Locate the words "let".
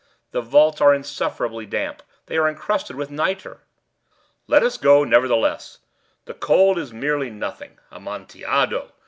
4.47-4.63